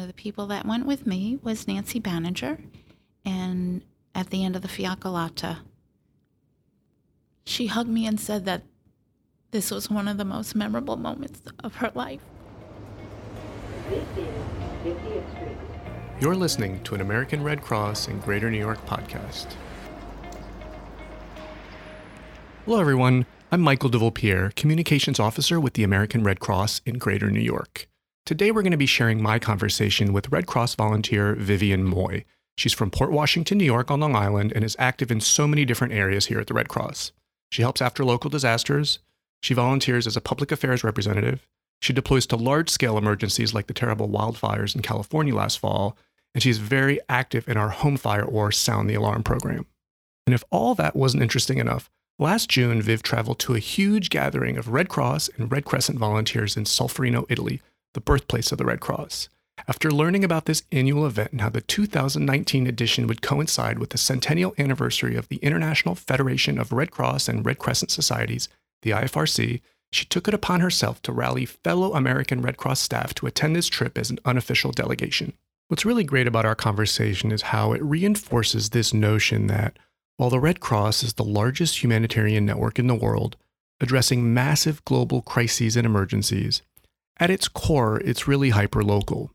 [0.00, 2.58] one of the people that went with me was Nancy Banninger.
[3.22, 3.82] And
[4.14, 5.58] at the end of the Fiaccolata,
[7.44, 8.62] she hugged me and said that
[9.50, 12.22] this was one of the most memorable moments of her life.
[16.18, 19.52] You're listening to an American Red Cross in Greater New York podcast.
[22.64, 23.26] Hello, everyone.
[23.52, 27.89] I'm Michael DeVillepierre, Communications Officer with the American Red Cross in Greater New York.
[28.30, 32.24] Today, we're going to be sharing my conversation with Red Cross volunteer Vivian Moy.
[32.56, 35.64] She's from Port Washington, New York, on Long Island, and is active in so many
[35.64, 37.10] different areas here at the Red Cross.
[37.50, 39.00] She helps after local disasters.
[39.42, 41.48] She volunteers as a public affairs representative.
[41.80, 45.96] She deploys to large scale emergencies like the terrible wildfires in California last fall.
[46.32, 49.66] And she's very active in our Home Fire or Sound the Alarm program.
[50.24, 51.90] And if all that wasn't interesting enough,
[52.20, 56.54] Last June, Viv traveled to a huge gathering of Red Cross and Red Crescent volunteers
[56.54, 57.62] in Solferino, Italy,
[57.94, 59.28] the birthplace of the Red Cross.
[59.68, 63.98] After learning about this annual event and how the 2019 edition would coincide with the
[63.98, 68.48] centennial anniversary of the International Federation of Red Cross and Red Crescent Societies,
[68.82, 69.60] the IFRC,
[69.92, 73.66] she took it upon herself to rally fellow American Red Cross staff to attend this
[73.68, 75.32] trip as an unofficial delegation.
[75.68, 79.78] What's really great about our conversation is how it reinforces this notion that
[80.16, 83.36] while the Red Cross is the largest humanitarian network in the world,
[83.80, 86.62] addressing massive global crises and emergencies,
[87.20, 89.30] at its core, it's really hyper-local.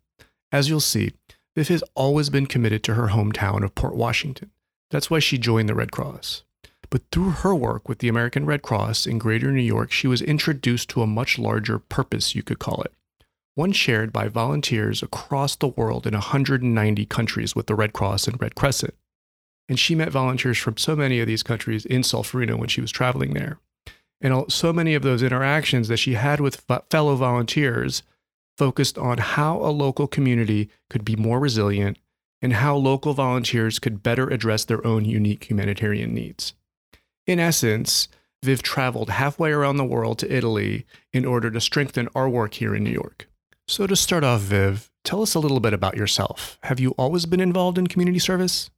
[0.51, 1.13] As you'll see,
[1.55, 4.51] Viv has always been committed to her hometown of Port Washington.
[4.91, 6.43] That's why she joined the Red Cross.
[6.89, 10.21] But through her work with the American Red Cross in Greater New York, she was
[10.21, 12.93] introduced to a much larger purpose, you could call it.
[13.55, 18.41] One shared by volunteers across the world in 190 countries with the Red Cross and
[18.41, 18.93] Red Crescent.
[19.69, 22.91] And she met volunteers from so many of these countries in Solferino when she was
[22.91, 23.59] traveling there.
[24.21, 28.03] And so many of those interactions that she had with fellow volunteers
[28.57, 31.97] focused on how a local community could be more resilient
[32.41, 36.53] and how local volunteers could better address their own unique humanitarian needs.
[37.27, 38.07] In essence,
[38.43, 42.75] Viv traveled halfway around the world to Italy in order to strengthen our work here
[42.75, 43.27] in New York.
[43.67, 46.59] So, to start off, Viv, tell us a little bit about yourself.
[46.63, 48.69] Have you always been involved in community service?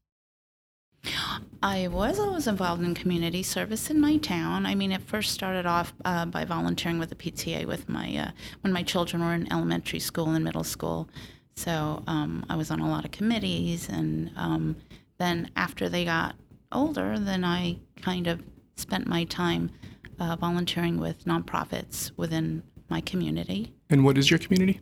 [1.63, 4.66] I was always involved in community service in my town.
[4.66, 8.31] I mean, it first started off uh, by volunteering with the PTA with my uh,
[8.62, 11.09] when my children were in elementary school and middle school.
[11.56, 14.75] So um, I was on a lot of committees, and um,
[15.18, 16.35] then after they got
[16.72, 18.44] older, then I kind of
[18.75, 19.72] spent my time
[20.19, 23.74] uh, volunteering with nonprofits within my community.
[23.89, 24.81] And what is your community?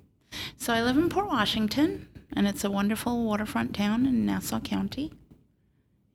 [0.57, 5.13] So I live in Port Washington, and it's a wonderful waterfront town in Nassau County.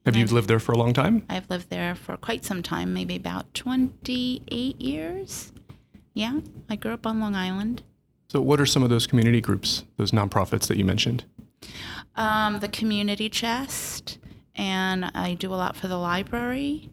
[0.07, 1.25] Have you lived there for a long time?
[1.29, 5.53] I've lived there for quite some time, maybe about 28 years.
[6.15, 6.41] Yeah,
[6.71, 7.83] I grew up on Long Island.
[8.29, 11.25] So, what are some of those community groups, those nonprofits that you mentioned?
[12.17, 14.19] Um, the Community Chest,
[14.55, 16.91] and I do a lot for the library,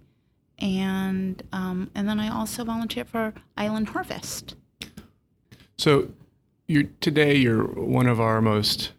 [0.60, 4.56] and um, and then I also volunteer for Island Harvest.
[5.78, 6.10] So,
[6.68, 8.92] you're today you're one of our most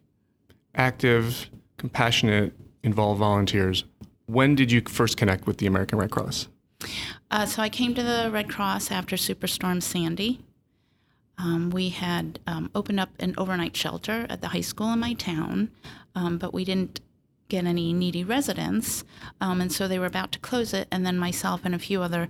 [0.75, 3.85] active, compassionate, involved volunteers
[4.29, 6.49] when did you first connect with the American Red Cross?
[7.31, 10.41] Uh, so I came to the Red Cross after Superstorm Sandy.
[11.39, 15.15] Um, we had um, opened up an overnight shelter at the high school in my
[15.15, 15.71] town,
[16.15, 17.01] um, but we didn't
[17.49, 19.05] get any needy residents,
[19.41, 20.87] um, and so they were about to close it.
[20.91, 22.29] And then myself and a few other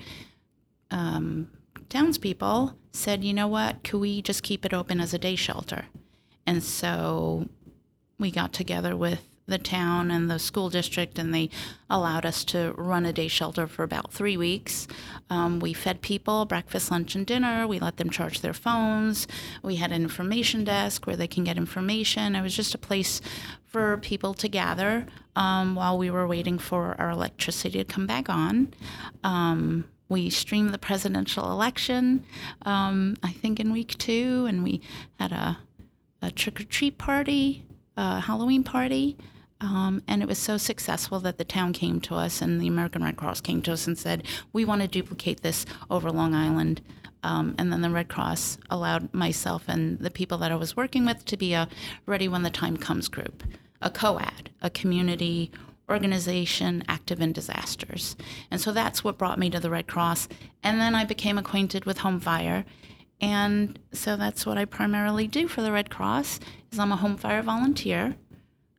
[0.91, 1.50] um,
[1.88, 3.82] townspeople said, "You know what?
[3.82, 5.87] Could we just keep it open as a day shelter?"
[6.47, 7.48] And so
[8.19, 11.50] we got together with the town and the school district, and they
[11.91, 14.86] allowed us to run a day shelter for about three weeks.
[15.31, 17.66] Um, we fed people breakfast, lunch, and dinner.
[17.66, 19.26] We let them charge their phones.
[19.62, 22.37] We had an information desk where they can get information.
[22.37, 23.20] It was just a place
[23.64, 28.28] for people to gather um, while we were waiting for our electricity to come back
[28.28, 28.72] on.
[29.25, 32.25] Um, we streamed the presidential election,
[32.62, 34.81] um, I think, in week two, and we
[35.19, 35.58] had a,
[36.22, 37.64] a trick or treat party,
[37.97, 39.17] a Halloween party.
[39.60, 43.02] Um, and it was so successful that the town came to us and the American
[43.02, 46.81] Red Cross came to us and said, We want to duplicate this over Long Island.
[47.25, 51.05] Um, and then the Red Cross allowed myself and the people that I was working
[51.05, 51.69] with to be a
[52.06, 53.43] Ready When the Time Comes group,
[53.82, 55.50] a COAD, a community
[55.90, 58.14] organization active in disasters.
[58.50, 60.28] And so that's what brought me to the Red Cross.
[60.62, 62.64] And then I became acquainted with Home Fire.
[63.20, 66.38] And so that's what I primarily do for the Red Cross
[66.70, 68.16] is I'm a home fire volunteer.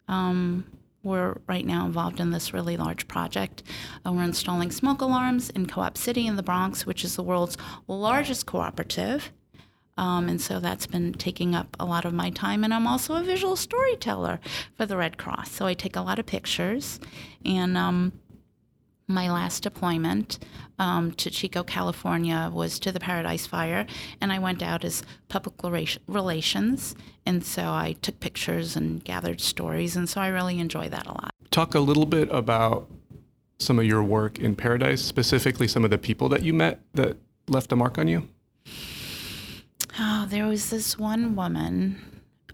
[0.09, 0.65] Um,
[1.01, 3.63] we're right now involved in this really large project.
[4.05, 7.23] Uh, we're installing smoke alarms in Co op City in the Bronx, which is the
[7.23, 7.55] world's
[7.87, 9.31] largest cooperative.
[9.97, 12.63] Um, and so that's been taking up a lot of my time.
[12.63, 14.39] And I'm also a visual storyteller
[14.75, 15.51] for the Red Cross.
[15.51, 16.99] So I take a lot of pictures.
[17.45, 18.13] And um,
[19.09, 20.39] my last deployment
[20.77, 23.85] um, to Chico, California was to the Paradise Fire.
[24.21, 25.55] And I went out as public
[26.07, 26.95] relations.
[27.25, 29.95] And so I took pictures and gathered stories.
[29.95, 31.33] And so I really enjoy that a lot.
[31.49, 32.87] Talk a little bit about
[33.57, 37.17] some of your work in Paradise, specifically some of the people that you met that
[37.47, 38.27] left a mark on you.
[39.99, 41.99] Oh, there was this one woman,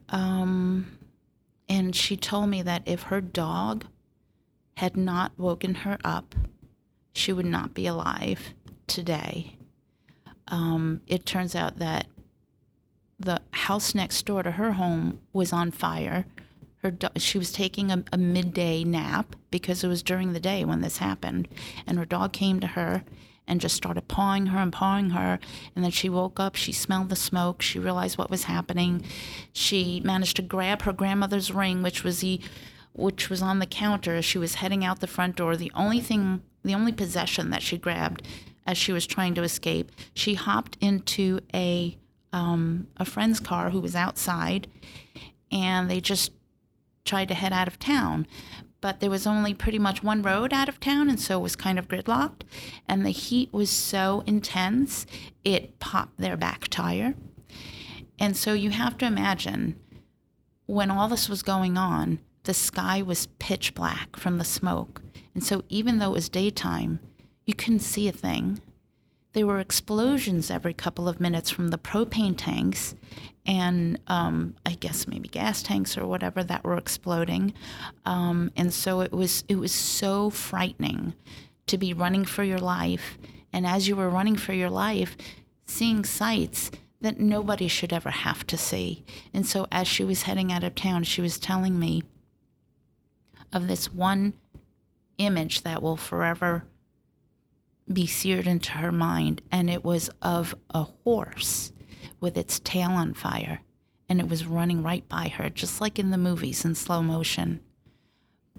[0.09, 0.97] um,
[1.69, 3.85] and she told me that if her dog
[4.77, 6.35] had not woken her up,
[7.13, 8.53] she would not be alive
[8.87, 9.57] today.
[10.47, 12.07] Um, it turns out that
[13.19, 16.25] the house next door to her home was on fire.
[16.83, 20.65] Her do- she was taking a, a midday nap because it was during the day
[20.65, 21.47] when this happened,
[21.87, 23.03] and her dog came to her
[23.47, 25.39] and just started pawing her and pawing her.
[25.75, 29.05] And then she woke up, she smelled the smoke, she realized what was happening.
[29.53, 32.41] She managed to grab her grandmother's ring, which was the
[32.95, 35.55] which was on the counter as she was heading out the front door.
[35.55, 38.27] The only thing the only possession that she grabbed
[38.65, 41.97] as she was trying to escape, she hopped into a
[42.33, 44.67] um, a friend's car who was outside,
[45.51, 46.31] and they just
[47.05, 48.25] tried to head out of town
[48.85, 51.55] but there was only pretty much one road out of town, and so it was
[51.55, 52.43] kind of gridlocked.
[52.87, 55.07] And the heat was so intense,
[55.43, 57.15] it popped their back tire.
[58.19, 59.79] And so you have to imagine
[60.67, 65.01] when all this was going on, the sky was pitch black from the smoke.
[65.33, 66.99] And so even though it was daytime,
[67.45, 68.61] you couldn't see a thing.
[69.33, 72.95] There were explosions every couple of minutes from the propane tanks,
[73.45, 77.53] and um, I guess maybe gas tanks or whatever that were exploding.
[78.05, 81.13] Um, and so it was it was so frightening
[81.67, 83.17] to be running for your life,
[83.51, 85.17] and as you were running for your life,
[85.65, 86.71] seeing sights
[87.01, 89.03] that nobody should ever have to see.
[89.33, 92.03] And so as she was heading out of town, she was telling me
[93.53, 94.33] of this one
[95.17, 96.65] image that will forever
[97.91, 101.71] be seared into her mind, and it was of a horse
[102.19, 103.61] with its tail on fire,
[104.09, 107.59] and it was running right by her, just like in the movies in slow motion.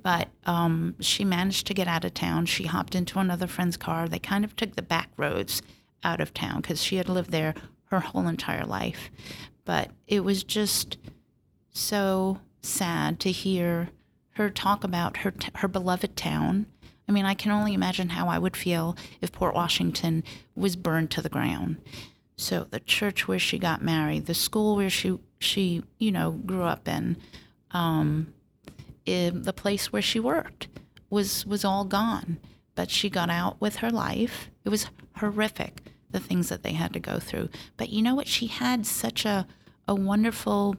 [0.00, 2.46] But um, she managed to get out of town.
[2.46, 4.08] She hopped into another friend's car.
[4.08, 5.62] They kind of took the back roads
[6.04, 7.54] out of town because she had lived there
[7.86, 9.10] her whole entire life.
[9.64, 10.98] But it was just
[11.70, 13.88] so sad to hear
[14.36, 16.66] her talk about her her beloved town.
[17.08, 20.24] I mean, I can only imagine how I would feel if Port Washington
[20.54, 21.78] was burned to the ground.
[22.36, 26.64] So the church where she got married, the school where she she you know grew
[26.64, 27.16] up in,
[27.70, 28.34] um,
[29.06, 30.68] in the place where she worked
[31.08, 32.38] was was all gone.
[32.74, 34.50] But she got out with her life.
[34.66, 35.80] It was horrific
[36.10, 37.48] the things that they had to go through.
[37.78, 38.28] But you know what?
[38.28, 39.46] She had such a
[39.88, 40.76] a wonderful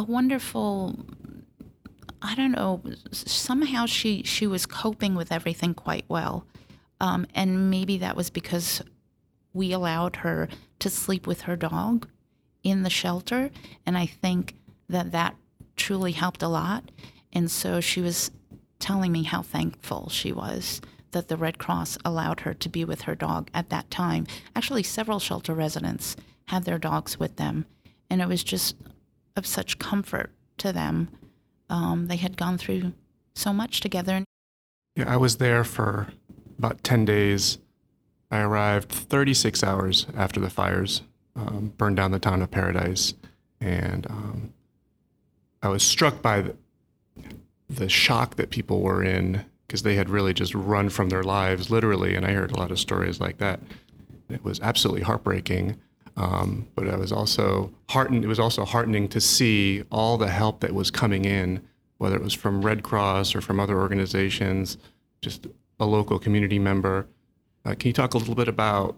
[0.00, 0.96] a wonderful
[2.22, 2.82] I don't know,
[3.12, 6.46] somehow she she was coping with everything quite well,
[7.00, 8.82] um, and maybe that was because
[9.54, 10.48] we allowed her
[10.80, 12.08] to sleep with her dog
[12.62, 13.50] in the shelter,
[13.86, 14.54] and I think
[14.88, 15.34] that that
[15.76, 16.90] truly helped a lot.
[17.32, 18.30] And so she was
[18.78, 20.82] telling me how thankful she was
[21.12, 24.26] that the Red Cross allowed her to be with her dog at that time.
[24.54, 26.16] Actually, several shelter residents
[26.48, 27.64] had their dogs with them,
[28.10, 28.76] and it was just
[29.36, 31.08] of such comfort to them
[31.70, 32.92] um, they had gone through
[33.34, 34.24] so much together.
[34.96, 36.08] Yeah, I was there for
[36.58, 37.58] about 10 days.
[38.30, 41.02] I arrived 36 hours after the fires
[41.36, 43.14] um, burned down the town of Paradise.
[43.60, 44.52] And um,
[45.62, 46.56] I was struck by the,
[47.68, 51.70] the shock that people were in because they had really just run from their lives,
[51.70, 52.16] literally.
[52.16, 53.60] And I heard a lot of stories like that.
[54.28, 55.76] It was absolutely heartbreaking.
[56.20, 58.24] Um, but I was also heartened.
[58.24, 61.62] It was also heartening to see all the help that was coming in,
[61.96, 64.76] whether it was from Red Cross or from other organizations,
[65.22, 65.46] just
[65.80, 67.06] a local community member.
[67.64, 68.96] Uh, can you talk a little bit about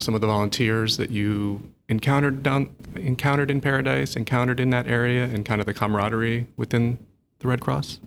[0.00, 5.24] some of the volunteers that you encountered down encountered in Paradise, encountered in that area,
[5.24, 6.98] and kind of the camaraderie within
[7.38, 8.00] the Red Cross?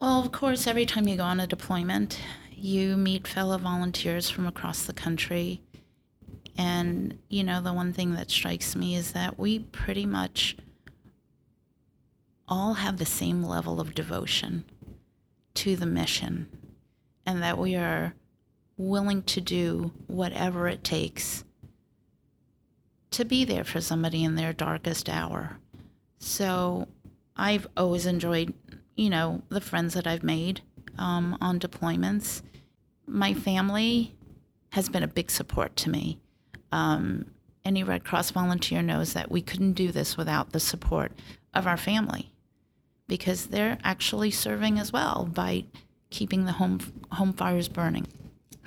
[0.00, 2.20] Well, of course, every time you go on a deployment,
[2.52, 5.60] you meet fellow volunteers from across the country
[6.58, 10.56] and, you know, the one thing that strikes me is that we pretty much
[12.48, 14.64] all have the same level of devotion
[15.54, 16.48] to the mission
[17.24, 18.14] and that we are
[18.76, 21.44] willing to do whatever it takes
[23.10, 25.58] to be there for somebody in their darkest hour.
[26.18, 26.88] So
[27.36, 28.52] I've always enjoyed,
[28.96, 30.60] you know, the friends that I've made
[30.98, 32.42] um, on deployments.
[33.06, 34.14] My family
[34.70, 36.18] has been a big support to me.
[36.72, 37.26] Um,
[37.64, 41.12] any Red Cross volunteer knows that we couldn't do this without the support
[41.54, 42.30] of our family
[43.06, 45.64] because they're actually serving as well by
[46.10, 46.80] keeping the home
[47.12, 48.06] home fires burning.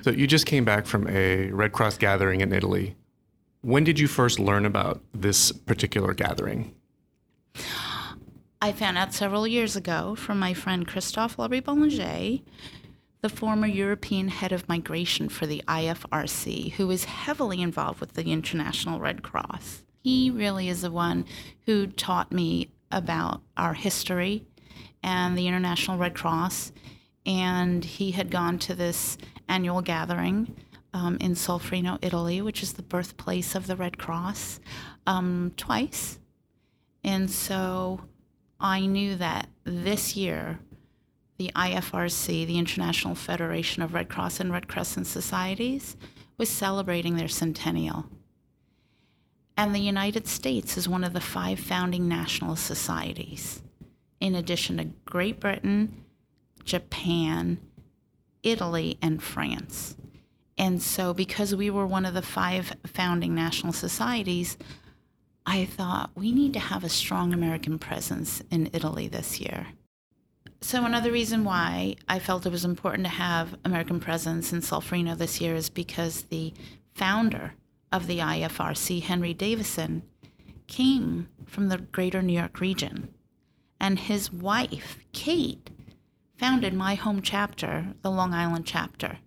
[0.02, 2.96] So you just came back from a Red Cross gathering in Italy.
[3.60, 6.74] When did you first learn about this particular gathering?
[8.60, 12.40] I found out several years ago from my friend Christophe Labrie Boulanger,
[13.22, 18.32] the former European head of migration for the IFRC, who is heavily involved with the
[18.32, 19.84] International Red Cross.
[20.02, 21.24] He really is the one
[21.66, 24.44] who taught me about our history
[25.04, 26.72] and the International Red Cross.
[27.24, 29.16] And he had gone to this
[29.48, 30.56] annual gathering
[30.92, 34.58] um, in Solferino, Italy, which is the birthplace of the Red Cross,
[35.06, 36.18] um, twice.
[37.04, 38.00] And so
[38.58, 40.58] I knew that this year
[41.42, 45.96] the IFRC, the International Federation of Red Cross and Red Crescent Societies,
[46.38, 48.06] was celebrating their centennial.
[49.56, 53.60] And the United States is one of the five founding national societies,
[54.20, 56.04] in addition to Great Britain,
[56.64, 57.58] Japan,
[58.44, 59.96] Italy, and France.
[60.56, 64.56] And so, because we were one of the five founding national societies,
[65.44, 69.66] I thought we need to have a strong American presence in Italy this year.
[70.64, 75.18] So, another reason why I felt it was important to have American presence in Solferino
[75.18, 76.54] this year is because the
[76.94, 77.54] founder
[77.90, 80.04] of the IFRC, Henry Davison,
[80.68, 83.12] came from the greater New York region.
[83.80, 85.68] And his wife, Kate,
[86.38, 89.18] founded my home chapter, the Long Island chapter.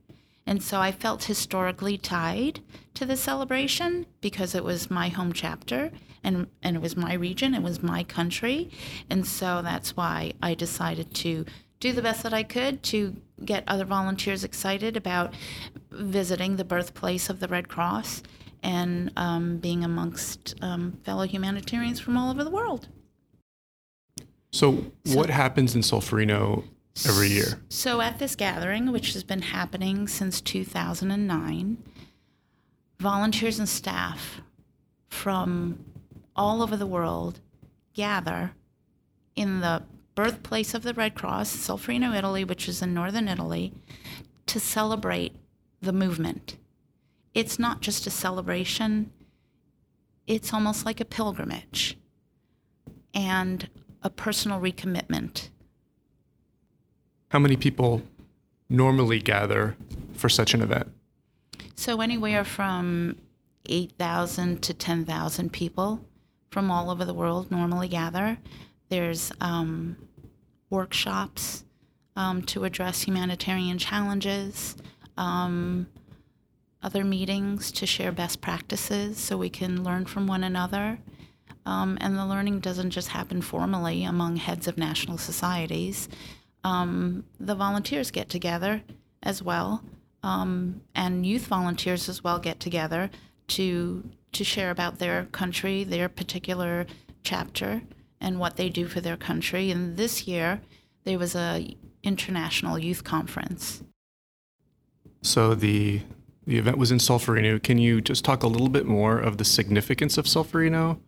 [0.47, 2.59] And so I felt historically tied
[2.93, 5.91] to the celebration because it was my home chapter
[6.23, 8.69] and, and it was my region, it was my country.
[9.09, 11.45] And so that's why I decided to
[11.79, 15.33] do the best that I could to get other volunteers excited about
[15.91, 18.23] visiting the birthplace of the Red Cross
[18.63, 22.87] and um, being amongst um, fellow humanitarians from all over the world.
[24.51, 26.63] So, so, what happens in Solferino
[27.03, 27.59] every year?
[27.69, 31.77] So, at this gathering, which has been happening since 2009,
[32.99, 34.41] volunteers and staff
[35.09, 35.83] from
[36.35, 37.39] all over the world
[37.93, 38.53] gather
[39.35, 39.83] in the
[40.15, 43.73] birthplace of the Red Cross, Solferino, Italy, which is in northern Italy,
[44.45, 45.33] to celebrate
[45.81, 46.57] the movement.
[47.33, 49.11] It's not just a celebration,
[50.25, 51.97] it's almost like a pilgrimage
[53.13, 53.69] and
[54.01, 55.49] a personal recommitment
[57.29, 58.01] how many people
[58.69, 59.75] normally gather
[60.13, 60.91] for such an event?
[61.75, 63.17] So, anywhere from
[63.67, 66.01] 8,000 to 10,000 people
[66.51, 68.37] from all over the world normally gather.
[68.89, 69.97] There's um,
[70.69, 71.65] workshops
[72.15, 74.75] um, to address humanitarian challenges,
[75.17, 75.87] um,
[76.81, 80.99] other meetings to share best practices so we can learn from one another.
[81.65, 86.07] Um, and the learning doesn't just happen formally among heads of national societies
[86.65, 88.81] um, the volunteers get together
[89.21, 89.83] as well,
[90.23, 93.11] um, and youth volunteers as well get together
[93.49, 96.85] to to share about their country, their particular
[97.23, 97.83] chapter,
[98.19, 99.71] and what they do for their country.
[99.71, 100.59] And this year,
[101.05, 103.83] there was a international youth conference.
[105.21, 106.01] So the
[106.47, 107.61] the event was in Solferino.
[107.61, 110.99] Can you just talk a little bit more of the significance of Solferino?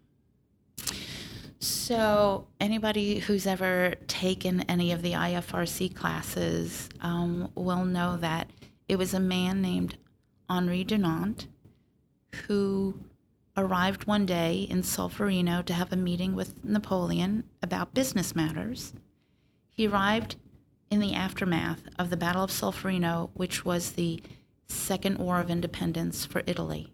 [1.60, 8.52] So, anybody who's ever taken any of the IFRC classes um, will know that
[8.88, 9.98] it was a man named
[10.50, 11.48] Henri Dunant
[12.48, 13.00] who
[13.56, 18.94] arrived one day in Solferino to have a meeting with Napoleon about business matters.
[19.72, 20.36] He arrived
[20.92, 24.22] in the aftermath of the Battle of Solferino, which was the
[24.68, 26.94] Second War of Independence for Italy.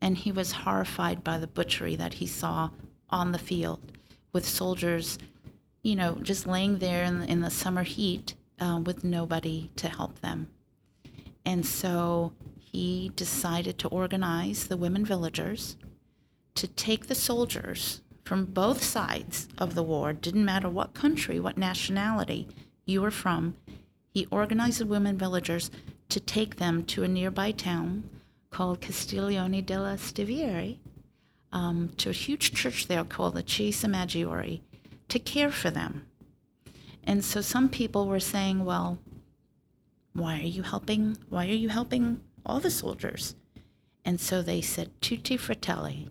[0.00, 2.70] And he was horrified by the butchery that he saw
[3.10, 3.80] on the field
[4.32, 5.18] with soldiers,
[5.82, 10.20] you know, just laying there in, in the summer heat uh, with nobody to help
[10.20, 10.48] them.
[11.44, 15.76] And so he decided to organize the women villagers
[16.54, 21.56] to take the soldiers from both sides of the war, didn't matter what country, what
[21.56, 22.46] nationality
[22.84, 23.56] you were from.
[24.12, 25.70] He organized the women villagers
[26.10, 28.04] to take them to a nearby town
[28.50, 30.76] called Castiglione della Stiviere,
[31.52, 34.60] um, to a huge church there called the Chiesa Maggiore
[35.08, 36.06] to care for them.
[37.04, 38.98] And so some people were saying, well,
[40.12, 41.16] why are you helping?
[41.28, 43.34] Why are you helping all the soldiers?
[44.04, 46.10] And so they said, Tutti fratelli,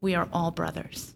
[0.00, 1.14] we are all brothers.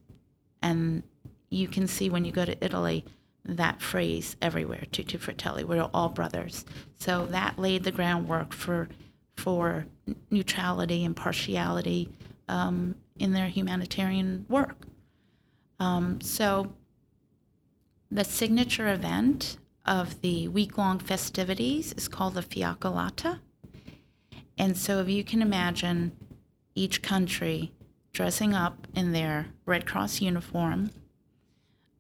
[0.62, 1.02] And
[1.50, 3.04] you can see when you go to Italy,
[3.44, 6.64] that phrase everywhere, Tutti Fratelli, we're all brothers.
[6.99, 8.88] So that laid the groundwork for,
[9.37, 9.87] for
[10.30, 12.08] neutrality and partiality
[12.49, 14.76] um, in their humanitarian work.
[15.79, 16.73] Um, so
[18.11, 23.38] the signature event of the week long festivities is called the Fiaccolata.
[24.59, 26.12] And so, if you can imagine
[26.75, 27.73] each country
[28.12, 30.91] dressing up in their Red Cross uniform,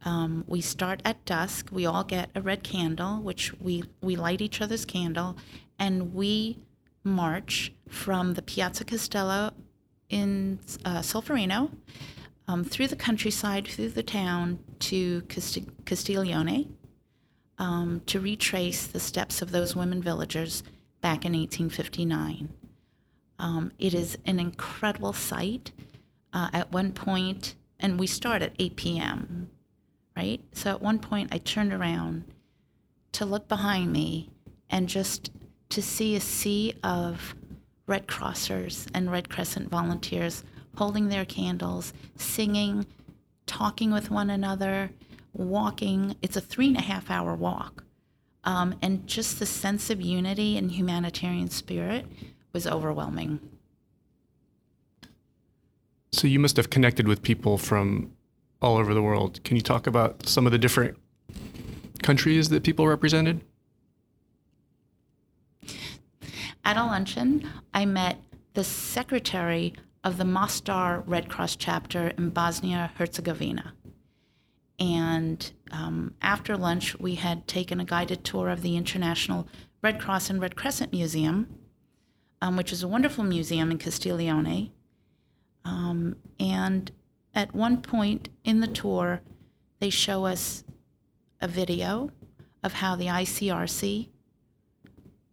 [0.04, 1.68] um, we start at dusk.
[1.72, 5.36] We all get a red candle, which we, we light each other's candle,
[5.78, 6.58] and we
[7.04, 9.52] march from the Piazza Castello
[10.12, 11.70] in uh, Solferino
[12.46, 16.68] um, through the countryside, through the town to Cast- Castiglione
[17.58, 20.62] um, to retrace the steps of those women villagers
[21.00, 22.48] back in 1859.
[23.38, 25.72] Um, it is an incredible sight.
[26.34, 29.50] Uh, at one point, and we start at 8 p.m.,
[30.16, 30.40] right?
[30.52, 32.24] So at one point, I turned around
[33.12, 34.30] to look behind me
[34.70, 35.30] and just
[35.68, 37.34] to see a sea of
[37.92, 40.44] Red Crossers and Red Crescent volunteers
[40.76, 42.86] holding their candles, singing,
[43.44, 44.88] talking with one another,
[45.34, 46.16] walking.
[46.22, 47.84] It's a three and a half hour walk.
[48.44, 52.06] Um, and just the sense of unity and humanitarian spirit
[52.54, 53.40] was overwhelming.
[56.12, 58.10] So you must have connected with people from
[58.62, 59.44] all over the world.
[59.44, 60.96] Can you talk about some of the different
[62.02, 63.42] countries that people represented?
[66.64, 68.18] At a luncheon, I met
[68.54, 73.74] the secretary of the Mostar Red Cross chapter in Bosnia Herzegovina.
[74.78, 79.48] And um, after lunch, we had taken a guided tour of the International
[79.82, 81.48] Red Cross and Red Crescent Museum,
[82.40, 84.72] um, which is a wonderful museum in Castiglione.
[85.64, 86.90] Um, and
[87.34, 89.20] at one point in the tour,
[89.80, 90.62] they show us
[91.40, 92.10] a video
[92.62, 94.08] of how the ICRC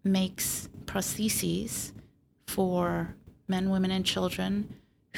[0.04, 1.92] makes prostheses
[2.48, 3.16] for
[3.48, 4.76] men, women, and children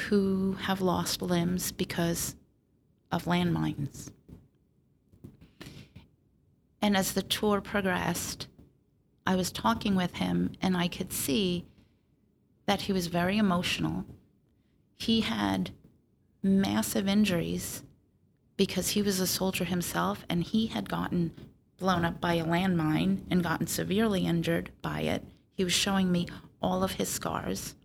[0.09, 2.35] who have lost limbs because
[3.11, 4.11] of landmines.
[6.81, 8.47] And as the tour progressed,
[9.25, 11.65] I was talking with him, and I could see
[12.65, 14.03] that he was very emotional.
[14.97, 15.71] He had
[16.43, 17.83] massive injuries
[18.57, 21.31] because he was a soldier himself, and he had gotten
[21.77, 25.23] blown up by a landmine and gotten severely injured by it.
[25.61, 26.25] He was showing me
[26.59, 27.75] all of his scars,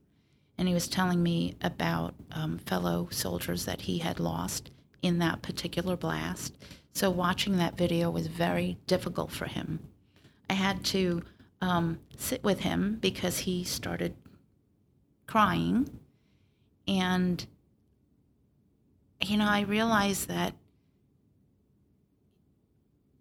[0.56, 4.70] and he was telling me about um, fellow soldiers that he had lost
[5.02, 6.56] in that particular blast.
[6.94, 9.80] So watching that video was very difficult for him.
[10.48, 11.22] I had to
[11.60, 14.14] um, sit with him because he started
[15.26, 15.90] crying.
[16.88, 17.46] And,
[19.22, 20.54] you know, I realized that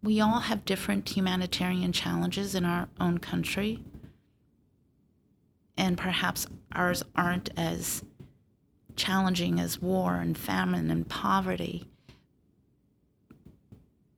[0.02, 3.84] we all have different humanitarian challenges in our own country.
[5.78, 8.04] And perhaps ours aren't as
[8.96, 11.86] challenging as war and famine and poverty.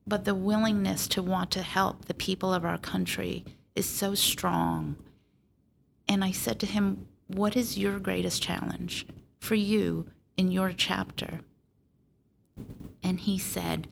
[0.06, 3.44] But the willingness to want to help the people of our country
[3.76, 4.96] is so strong.
[6.08, 9.06] And I said to him, What is your greatest challenge
[9.40, 11.42] for you in your chapter?
[13.04, 13.88] And he said,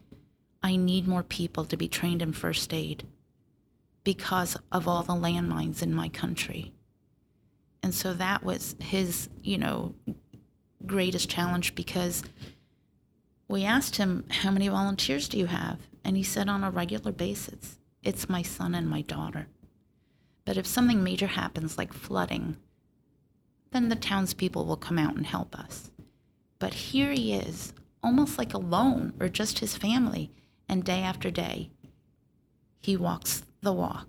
[0.63, 3.05] I need more people to be trained in first aid
[4.03, 6.74] because of all the landmines in my country.
[7.85, 9.93] And so that was his, you know,
[10.87, 12.23] greatest challenge because
[13.47, 15.77] we asked him, How many volunteers do you have?
[16.03, 19.49] And he said, On a regular basis, it's my son and my daughter.
[20.45, 22.57] But if something major happens, like flooding,
[23.69, 25.91] then the townspeople will come out and help us.
[26.57, 27.71] But here he is,
[28.01, 30.31] almost like alone or just his family,
[30.67, 31.69] and day after day,
[32.81, 34.07] he walks the walk.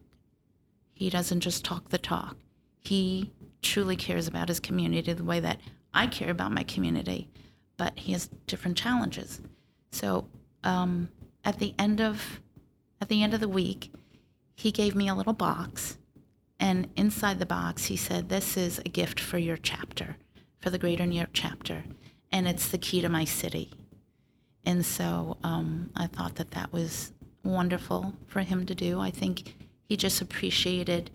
[0.95, 2.39] He doesn't just talk the talk.
[2.83, 5.61] He truly cares about his community the way that
[5.93, 7.29] I care about my community,
[7.77, 9.41] but he has different challenges.
[9.91, 10.29] So
[10.63, 11.09] um,
[11.45, 12.41] at the end of
[13.01, 13.93] at the end of the week,
[14.55, 15.99] he gave me a little box,
[16.59, 20.17] and inside the box he said, "This is a gift for your chapter,
[20.59, 21.85] for the Greater New York chapter,
[22.33, 23.71] and it's the key to my city."
[24.65, 27.13] And so um, I thought that that was
[27.45, 28.99] wonderful for him to do.
[28.99, 31.11] I think he just appreciated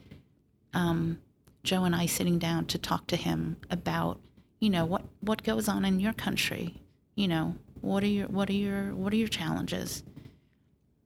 [0.73, 1.19] um,
[1.63, 4.19] Joe and I sitting down to talk to him about
[4.59, 6.75] you know what what goes on in your country
[7.15, 10.03] you know what are your what are your what are your challenges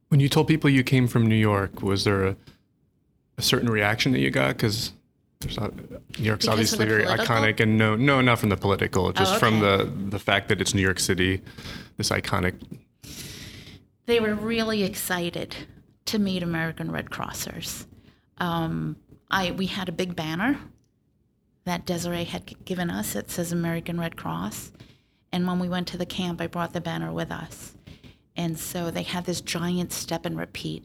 [0.10, 2.36] when you told people you came from new york was there a,
[3.38, 4.92] a certain reaction that you got because
[5.40, 7.36] there's not, New York's Because obviously very political?
[7.36, 9.84] iconic, and no, no, not from the political, just from okay.
[9.84, 11.42] the the fact that it's New York City,
[11.98, 12.56] this iconic.
[14.06, 15.56] they were really excited
[16.06, 17.86] to meet American Red Crossers.
[18.38, 18.96] Um,
[19.30, 20.60] I we had a big banner
[21.66, 23.16] that Desiree had given us.
[23.16, 24.72] It says American Red Cross,
[25.32, 27.76] and when we went to the camp, I brought the banner with us.
[28.38, 30.84] And so they had this giant step and repeat.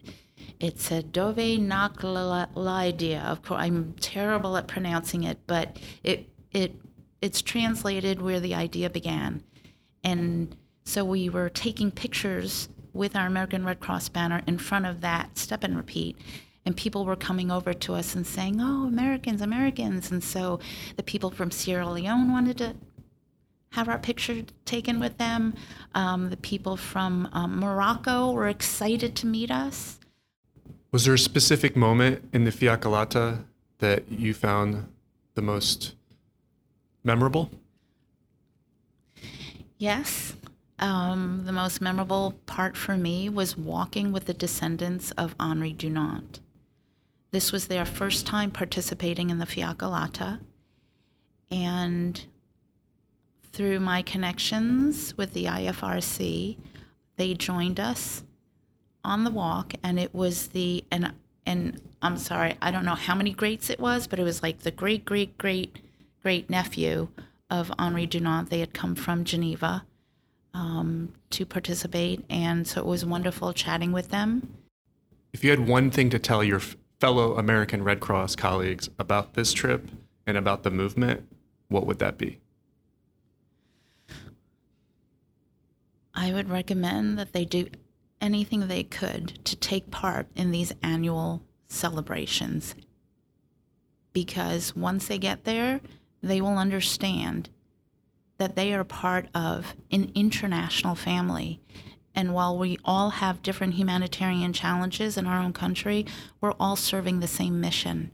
[0.59, 3.21] It said Dove Nak idea.
[3.23, 6.75] Of course, I'm terrible at pronouncing it, but it it
[7.21, 9.43] it's translated where the idea began.
[10.03, 15.01] And so we were taking pictures with our American Red Cross banner in front of
[15.03, 16.17] that step and repeat.
[16.67, 20.11] And people were coming over to us and saying, Oh, Americans, Americans.
[20.11, 20.61] And so
[20.97, 22.75] the people from Sierra Leone wanted to
[23.73, 25.55] have our picture taken with them.
[25.95, 29.99] Um, the people from um, Morocco were excited to meet us.
[30.93, 33.45] Was there a specific moment in the Fiaccolata
[33.79, 34.89] that you found
[35.35, 35.95] the most
[37.05, 37.51] memorable?
[39.79, 40.35] Yes.
[40.81, 46.41] Um, the most memorable part for me was walking with the descendants of Henri Dunant.
[47.31, 50.41] This was their first time participating in the Fiaccolata,
[51.51, 52.25] and
[53.53, 56.57] through my connections with the IFRC,
[57.17, 58.25] they joined us
[59.05, 61.13] on the walk, and it was the and
[61.47, 64.61] and I'm sorry, I don't know how many greats it was, but it was like
[64.61, 65.79] the great great great
[66.23, 67.09] great nephew
[67.49, 68.49] of Henri Dunant.
[68.49, 69.85] They had come from Geneva
[70.53, 74.55] um, to participate, and so it was wonderful chatting with them.
[75.33, 76.61] If you had one thing to tell your
[77.01, 79.89] fellow American Red Cross colleagues about this trip
[80.27, 81.27] and about the movement,
[81.69, 82.39] what would that be?
[86.15, 87.69] I would recommend that they do
[88.21, 92.75] anything they could to take part in these annual celebrations
[94.13, 95.81] because once they get there,
[96.23, 97.49] they will understand
[98.37, 101.61] that they are part of an international family.
[102.15, 106.07] And while we all have different humanitarian challenges in our own country,
[106.41, 108.11] we're all serving the same mission.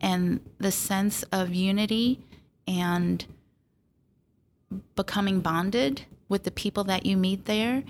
[0.00, 2.20] And the sense of unity
[2.66, 3.24] and
[4.94, 7.82] becoming bonded with the people that you meet there,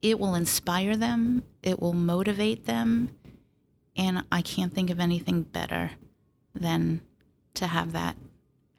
[0.00, 3.10] it will inspire them, it will motivate them.
[3.96, 5.92] And I can't think of anything better
[6.54, 7.02] than
[7.54, 8.16] to have that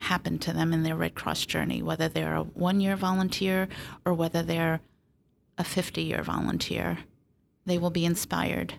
[0.03, 3.67] happen to them in their Red Cross journey, whether they're a one year volunteer
[4.05, 4.81] or whether they're
[5.57, 6.99] a 50 year volunteer.
[7.65, 8.75] They will be inspired.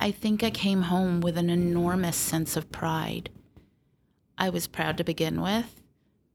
[0.00, 3.30] I think I came home with an enormous sense of pride.
[4.36, 5.82] I was proud to begin with,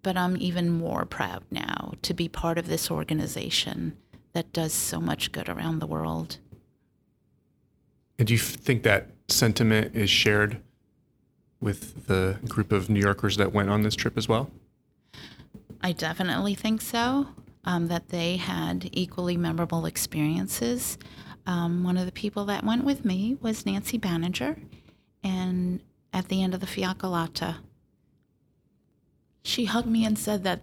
[0.01, 3.97] but I'm even more proud now to be part of this organization
[4.33, 6.39] that does so much good around the world.
[8.19, 10.61] And do you think that sentiment is shared
[11.63, 14.51] with the group of New Yorkers that went on this trip as well?
[15.81, 17.27] I definitely think so.
[17.65, 20.97] Um, that they had equally memorable experiences.
[21.47, 24.59] Um, one of the people that went with me was Nancy Banninger,
[25.23, 27.57] and at the end of the Fiaccolata,
[29.43, 30.61] she hugged me and said that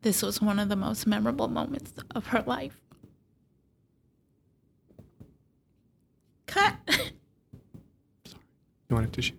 [0.00, 2.80] this was one of the most memorable moments of her life.
[6.46, 6.76] Cut.
[6.88, 7.10] Sorry.
[8.88, 9.34] You want a tissue?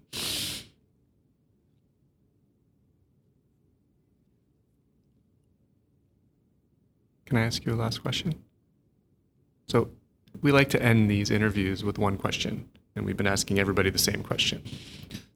[7.27, 8.35] Can I ask you a last question?
[9.67, 9.89] So,
[10.41, 13.99] we like to end these interviews with one question, and we've been asking everybody the
[13.99, 14.63] same question.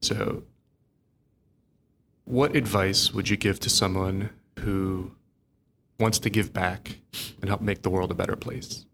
[0.02, 0.44] So,
[2.24, 5.12] what advice would you give to someone who
[6.00, 6.98] wants to give back
[7.42, 8.86] and help make the world a better place?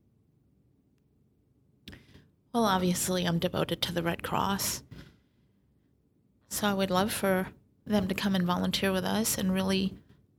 [2.51, 4.81] Well, obviously, I'm devoted to the Red Cross.
[6.49, 7.49] So I would love for
[7.85, 9.93] them to come and volunteer with us and really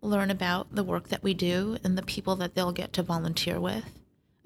[0.09, 3.61] learn about the work that we do and the people that they'll get to volunteer
[3.61, 3.85] with.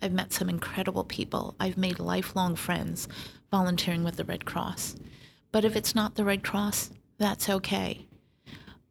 [0.01, 1.55] I've met some incredible people.
[1.61, 3.09] I've made lifelong friends
[3.51, 4.96] volunteering with the Red Cross.
[5.53, 8.07] But if it's not the Red Cross, that's okay.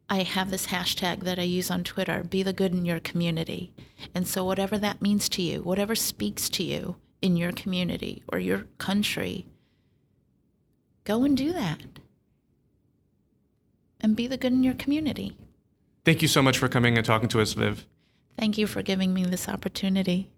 [0.08, 3.72] I have this hashtag that I use on Twitter be the good in your community.
[4.14, 8.38] And so, whatever that means to you, whatever speaks to you in your community or
[8.38, 9.46] your country,
[11.04, 11.80] go and do that.
[14.00, 15.36] And be the good in your community.
[16.04, 17.86] Thank you so much for coming and talking to us, Viv.
[18.36, 20.30] Thank you for giving me this opportunity.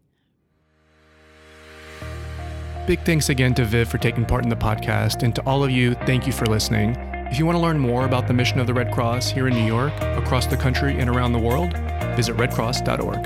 [2.86, 5.70] Big thanks again to Viv for taking part in the podcast, and to all of
[5.70, 6.94] you, thank you for listening.
[7.30, 9.54] If you want to learn more about the mission of the Red Cross here in
[9.54, 11.72] New York, across the country, and around the world,
[12.14, 13.20] visit redcross.org.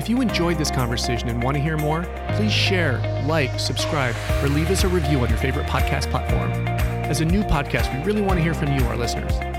[0.00, 4.48] If you enjoyed this conversation and want to hear more, please share, like, subscribe, or
[4.48, 6.50] leave us a review on your favorite podcast platform.
[7.04, 9.51] As a new podcast, we really want to hear from you, our listeners.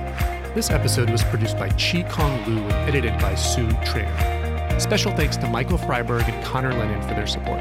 [0.56, 4.80] This episode was produced by Chi Kong Lu and edited by Sue Trainer.
[4.80, 7.60] Special thanks to Michael Freiberg and Connor Lennon for their support.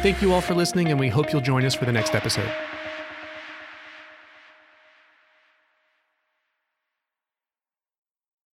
[0.00, 2.48] Thank you all for listening, and we hope you'll join us for the next episode.